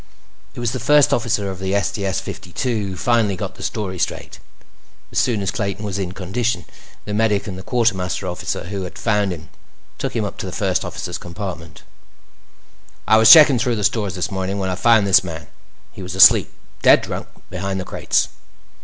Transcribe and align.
It 0.55 0.59
was 0.59 0.71
the 0.71 0.79
First 0.79 1.13
Officer 1.13 1.51
of 1.51 1.59
the 1.59 1.79
STS 1.79 2.19
52 2.21 2.87
who 2.87 2.97
finally 2.97 3.35
got 3.35 3.53
the 3.53 3.61
story 3.61 3.99
straight. 3.99 4.39
As 5.11 5.19
soon 5.19 5.43
as 5.43 5.51
Clayton 5.51 5.85
was 5.85 5.99
in 5.99 6.13
condition, 6.13 6.65
the 7.05 7.13
medic 7.13 7.45
and 7.45 7.55
the 7.55 7.61
quartermaster 7.61 8.25
officer 8.27 8.63
who 8.63 8.81
had 8.81 8.97
found 8.97 9.31
him 9.31 9.49
took 9.99 10.15
him 10.15 10.25
up 10.25 10.37
to 10.39 10.47
the 10.47 10.51
First 10.51 10.83
Officer's 10.83 11.19
compartment. 11.19 11.83
"I 13.07 13.17
was 13.17 13.31
checking 13.31 13.59
through 13.59 13.75
the 13.75 13.83
stores 13.83 14.15
this 14.15 14.31
morning 14.31 14.57
when 14.57 14.71
I 14.71 14.75
found 14.75 15.05
this 15.05 15.23
man. 15.23 15.45
He 15.91 16.01
was 16.01 16.15
asleep, 16.15 16.51
dead 16.81 17.03
drunk, 17.03 17.27
behind 17.51 17.79
the 17.79 17.85
crates." 17.85 18.29